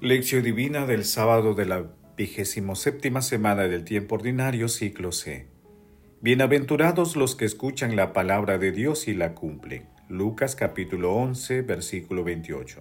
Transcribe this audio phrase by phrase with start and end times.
[0.00, 1.84] Lección Divina del sábado de la
[2.16, 5.46] vigésimo séptima semana del tiempo ordinario, ciclo C.
[6.20, 9.86] Bienaventurados los que escuchan la palabra de Dios y la cumplen.
[10.08, 12.80] Lucas capítulo 11, versículo 28.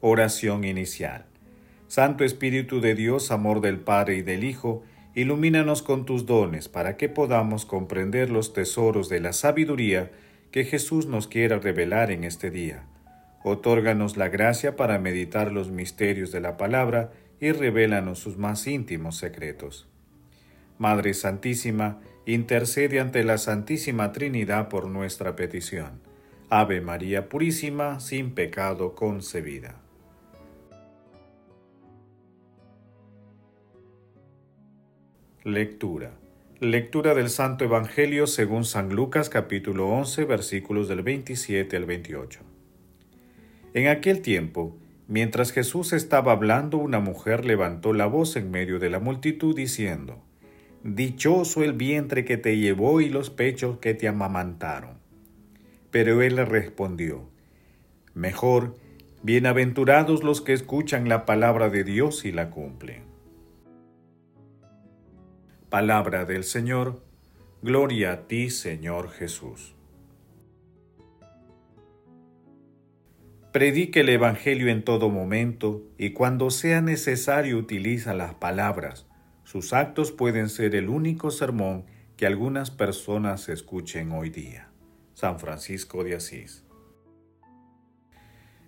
[0.00, 1.26] Oración inicial.
[1.86, 4.82] Santo Espíritu de Dios, amor del Padre y del Hijo,
[5.14, 10.10] ilumínanos con tus dones para que podamos comprender los tesoros de la sabiduría
[10.50, 12.88] que Jesús nos quiera revelar en este día
[13.46, 19.18] Otórganos la gracia para meditar los misterios de la palabra y revélanos sus más íntimos
[19.18, 19.86] secretos.
[20.78, 26.00] Madre Santísima, intercede ante la Santísima Trinidad por nuestra petición.
[26.48, 29.78] Ave María Purísima, sin pecado concebida.
[35.42, 36.12] Lectura.
[36.60, 42.53] Lectura del Santo Evangelio según San Lucas capítulo 11 versículos del 27 al 28.
[43.74, 44.76] En aquel tiempo,
[45.08, 50.22] mientras Jesús estaba hablando, una mujer levantó la voz en medio de la multitud diciendo,
[50.84, 54.98] Dichoso el vientre que te llevó y los pechos que te amamantaron.
[55.90, 57.28] Pero él le respondió,
[58.14, 58.76] Mejor,
[59.24, 63.02] bienaventurados los que escuchan la palabra de Dios y la cumplen.
[65.68, 67.02] Palabra del Señor,
[67.60, 69.74] gloria a ti Señor Jesús.
[73.54, 79.06] Predique el Evangelio en todo momento y cuando sea necesario utiliza las palabras.
[79.44, 81.84] Sus actos pueden ser el único sermón
[82.16, 84.70] que algunas personas escuchen hoy día.
[85.12, 86.64] San Francisco de Asís.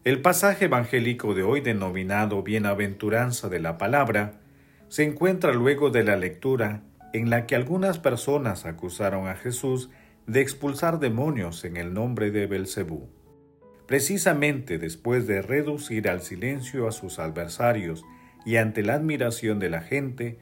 [0.05, 4.39] El pasaje evangélico de hoy denominado Bienaventuranza de la Palabra
[4.87, 9.91] se encuentra luego de la lectura en la que algunas personas acusaron a Jesús
[10.28, 13.16] de expulsar demonios en el nombre de Belcebú.
[13.86, 18.04] Precisamente después de reducir al silencio a sus adversarios
[18.44, 20.38] y ante la admiración de la gente,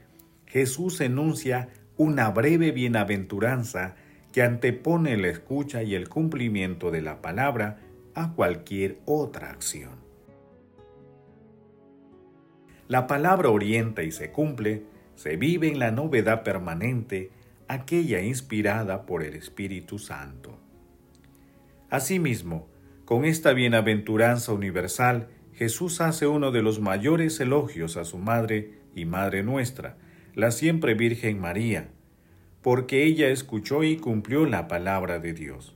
[0.46, 3.96] Jesús enuncia una breve bienaventuranza
[4.32, 7.78] que antepone la escucha y el cumplimiento de la palabra
[8.14, 10.02] a cualquier otra acción.
[12.88, 14.84] La palabra orienta y se cumple,
[15.14, 17.30] se vive en la novedad permanente,
[17.68, 20.58] aquella inspirada por el Espíritu Santo.
[21.88, 22.66] Asimismo,
[23.04, 29.04] con esta bienaventuranza universal, Jesús hace uno de los mayores elogios a su Madre y
[29.04, 29.96] Madre nuestra,
[30.34, 31.88] la siempre Virgen María,
[32.62, 35.74] porque ella escuchó y cumplió la palabra de Dios.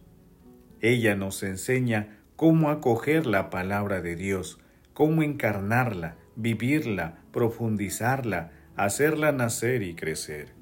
[0.80, 4.58] Ella nos enseña cómo acoger la palabra de Dios,
[4.94, 10.57] cómo encarnarla, vivirla, profundizarla, hacerla nacer y crecer.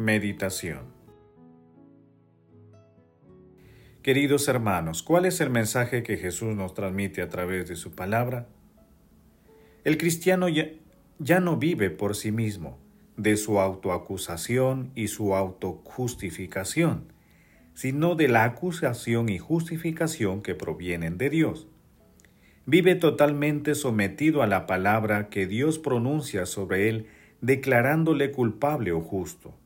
[0.00, 0.78] Meditación
[4.02, 8.48] Queridos hermanos, ¿cuál es el mensaje que Jesús nos transmite a través de su palabra?
[9.84, 12.78] El cristiano ya, no vive por sí mismo,
[13.18, 17.12] de su autoacusación y su autojustificación,
[17.74, 21.68] sino de la acusación y justificación que provienen de Dios.
[22.64, 27.06] Vive totalmente sometido a la palabra que Dios pronuncia sobre él,
[27.42, 29.59] declarándole culpable o justo.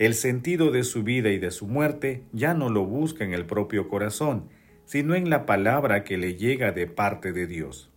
[0.00, 3.44] El sentido de su vida y de su muerte ya no lo busca en el
[3.44, 4.48] propio corazón,
[4.86, 7.90] sino en la palabra que le llega de parte de Dios.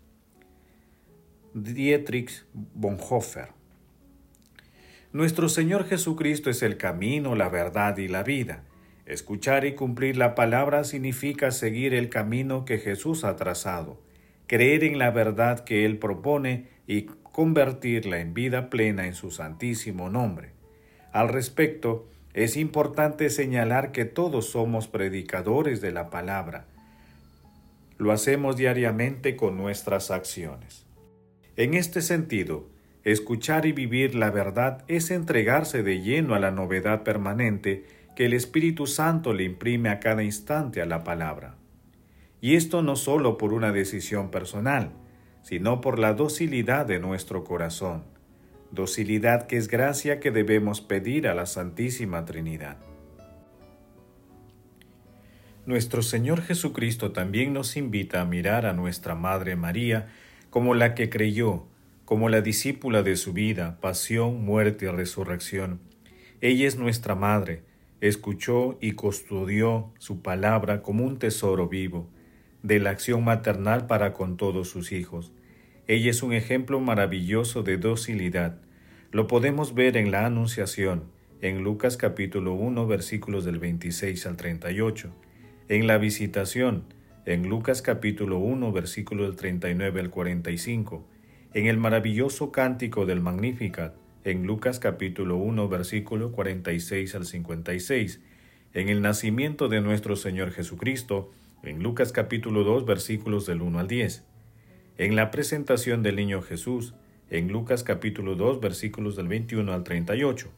[1.53, 3.51] Dietrich Bonhoeffer
[5.13, 8.65] Nuestro Señor Jesucristo es el camino, la verdad y la vida.
[9.05, 13.97] Escuchar y cumplir la palabra significa seguir el camino que Jesús ha trazado,
[14.47, 20.09] creer en la verdad que Él propone y convertirla en vida plena en su santísimo
[20.09, 20.51] nombre.
[21.13, 26.65] Al respecto, es importante señalar que todos somos predicadores de la palabra.
[27.99, 30.87] Lo hacemos diariamente con nuestras acciones.
[31.55, 32.67] En este sentido,
[33.03, 37.85] escuchar y vivir la verdad es entregarse de lleno a la novedad permanente
[38.15, 41.57] que el Espíritu Santo le imprime a cada instante a la palabra.
[42.41, 44.89] Y esto no solo por una decisión personal,
[45.43, 48.12] sino por la docilidad de nuestro corazón
[48.73, 52.77] docilidad que es gracia que debemos pedir a la Santísima Trinidad.
[55.67, 60.07] Nuestro Señor Jesucristo también nos invita a mirar a nuestra Madre María
[60.49, 61.67] como la que creyó,
[62.03, 65.79] como la discípula de su vida, pasión, muerte y resurrección.
[66.41, 67.61] Ella es nuestra Madre,
[68.01, 72.09] escuchó y custodió su palabra como un tesoro vivo,
[72.63, 75.31] de la acción maternal para con todos sus hijos.
[75.85, 78.55] Ella es un ejemplo maravilloso de docilidad.
[79.11, 81.03] Lo podemos ver en la Anunciación,
[81.41, 85.13] en Lucas capítulo 1 versículos del 26 al 38,
[85.67, 86.85] en la visitación,
[87.25, 91.05] en Lucas capítulo 1 versículos del 39 al 45,
[91.53, 93.93] en el maravilloso cántico del Magnificat,
[94.23, 98.21] en Lucas capítulo 1 versículo 46 al 56,
[98.73, 101.29] en el nacimiento de nuestro Señor Jesucristo,
[101.61, 104.23] en Lucas capítulo 2 versículos del 1 al 10,
[104.97, 106.93] en la presentación del niño Jesús,
[107.29, 110.51] en Lucas capítulo 2 versículos del 21 al 38,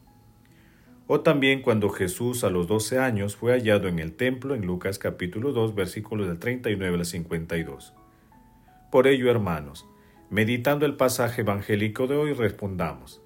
[1.06, 4.98] o también cuando Jesús a los 12 años fue hallado en el templo en Lucas
[4.98, 7.94] capítulo 2 versículos del 39 al 52.
[8.90, 9.86] Por ello, hermanos,
[10.30, 13.22] meditando el pasaje evangélico de hoy, respondamos.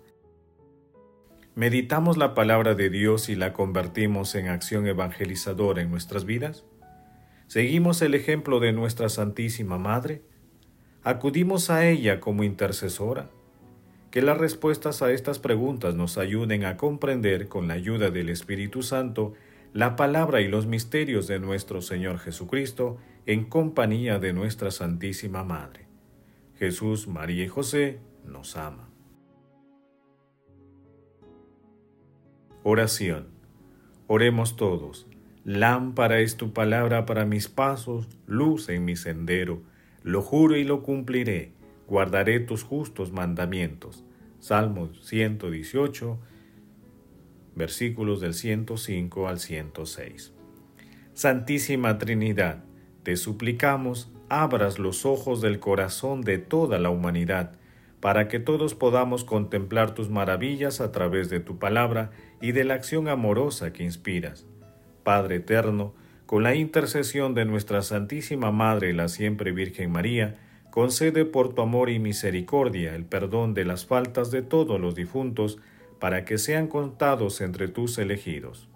[1.56, 6.64] ¿Meditamos la palabra de Dios y la convertimos en acción evangelizadora en nuestras vidas?
[7.48, 10.22] ¿Seguimos el ejemplo de nuestra Santísima Madre?
[11.02, 13.30] ¿Acudimos a ella como intercesora?
[14.10, 18.82] Que las respuestas a estas preguntas nos ayuden a comprender con la ayuda del Espíritu
[18.82, 19.32] Santo
[19.72, 25.86] la palabra y los misterios de nuestro Señor Jesucristo en compañía de nuestra Santísima Madre.
[26.58, 28.90] Jesús, María y José nos ama.
[32.62, 33.28] Oración.
[34.06, 35.06] Oremos todos.
[35.44, 39.62] Lámpara es tu palabra para mis pasos, luz en mi sendero.
[40.02, 41.52] Lo juro y lo cumpliré
[41.90, 44.04] guardaré tus justos mandamientos.
[44.38, 46.18] Salmo 118,
[47.56, 50.32] versículos del 105 al 106.
[51.12, 52.62] Santísima Trinidad,
[53.02, 57.58] te suplicamos, abras los ojos del corazón de toda la humanidad,
[57.98, 62.74] para que todos podamos contemplar tus maravillas a través de tu palabra y de la
[62.74, 64.46] acción amorosa que inspiras.
[65.02, 65.92] Padre eterno,
[66.30, 70.38] con la intercesión de nuestra Santísima Madre, la siempre Virgen María,
[70.70, 75.58] concede por tu amor y misericordia el perdón de las faltas de todos los difuntos,
[75.98, 78.68] para que sean contados entre tus elegidos.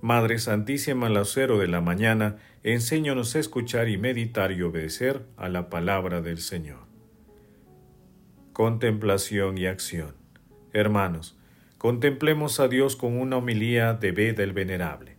[0.00, 5.70] Madre Santísima Lucero de la mañana, enséñanos a escuchar y meditar y obedecer a la
[5.70, 6.80] palabra del Señor.
[8.52, 10.16] Contemplación y acción.
[10.72, 11.38] Hermanos,
[11.78, 15.16] contemplemos a Dios con una homilía de Beda el Venerable.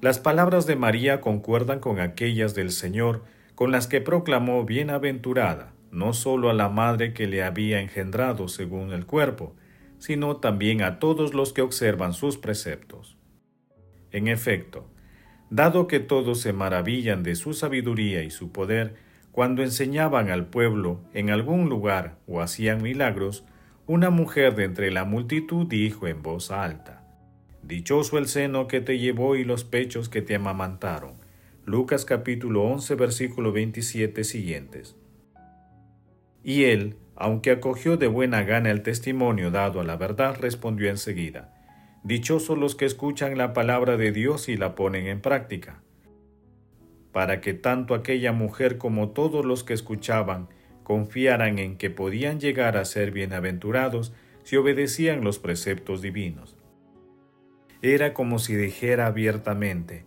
[0.00, 6.12] Las palabras de María concuerdan con aquellas del Señor, con las que proclamó bienaventurada, no
[6.12, 9.54] sólo a la madre que le había engendrado según el cuerpo,
[9.98, 13.16] sino también a todos los que observan sus preceptos.
[14.10, 14.88] En efecto,
[15.50, 18.94] dado que todos se maravillan de su sabiduría y su poder,
[19.32, 23.44] cuando enseñaban al pueblo en algún lugar o hacían milagros,
[23.88, 27.02] una mujer de entre la multitud dijo en voz alta,
[27.62, 31.14] Dichoso el seno que te llevó y los pechos que te amamantaron.
[31.64, 34.94] Lucas capítulo 11 versículo 27 siguientes.
[36.44, 41.54] Y él, aunque acogió de buena gana el testimonio dado a la verdad, respondió enseguida,
[42.04, 45.80] Dichosos los que escuchan la palabra de Dios y la ponen en práctica.
[47.10, 50.48] Para que tanto aquella mujer como todos los que escuchaban
[50.88, 56.56] confiaran en que podían llegar a ser bienaventurados si obedecían los preceptos divinos.
[57.82, 60.06] Era como si dijera abiertamente,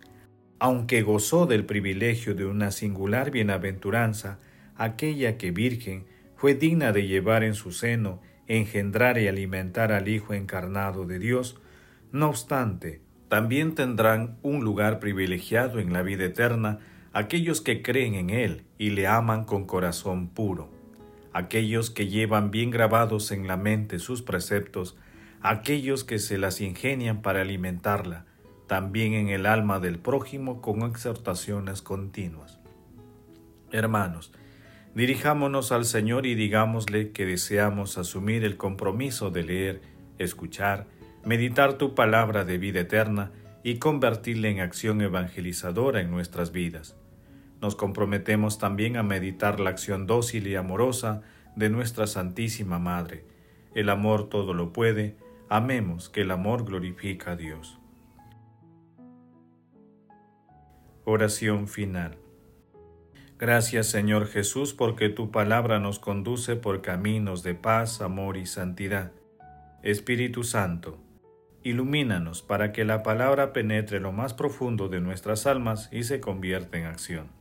[0.57, 4.39] aunque gozó del privilegio de una singular bienaventuranza,
[4.75, 10.33] aquella que virgen fue digna de llevar en su seno, engendrar y alimentar al Hijo
[10.33, 11.61] encarnado de Dios,
[12.11, 16.79] no obstante, también tendrán un lugar privilegiado en la vida eterna
[17.13, 20.69] aquellos que creen en Él y le aman con corazón puro,
[21.33, 24.97] aquellos que llevan bien grabados en la mente sus preceptos,
[25.41, 28.25] aquellos que se las ingenian para alimentarla,
[28.67, 32.59] también en el alma del prójimo con exhortaciones continuas.
[33.71, 34.31] Hermanos,
[34.95, 39.81] dirijámonos al Señor y digámosle que deseamos asumir el compromiso de leer,
[40.17, 40.87] escuchar,
[41.25, 43.31] meditar tu palabra de vida eterna
[43.63, 46.95] y convertirla en acción evangelizadora en nuestras vidas.
[47.61, 51.21] Nos comprometemos también a meditar la acción dócil y amorosa
[51.55, 53.25] de nuestra Santísima Madre.
[53.75, 55.15] El amor todo lo puede,
[55.53, 57.77] Amemos que el amor glorifica a Dios.
[61.03, 62.17] Oración final.
[63.37, 69.11] Gracias Señor Jesús porque tu palabra nos conduce por caminos de paz, amor y santidad.
[69.83, 70.97] Espíritu Santo,
[71.63, 76.77] ilumínanos para que la palabra penetre lo más profundo de nuestras almas y se convierta
[76.77, 77.40] en acción.